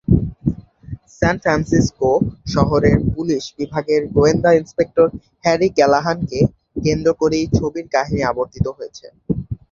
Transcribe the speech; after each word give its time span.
San 1.15 1.35
Francisco 1.43 2.09
শহরের 2.47 2.97
police 3.13 3.43
বিভাগের 3.57 4.01
গোয়েন্দা 4.15 4.51
ইন্সপেক্টর 4.53 5.07
"হ্যারি 5.43 5.69
ক্যালাহান"-কে 5.77 6.39
কেন্দ্র 6.83 7.09
করেই 7.21 7.45
ছবির 7.57 7.85
কাহিনী 7.93 8.21
আবর্তিত 8.23 8.65
হয়েছে। 8.77 9.05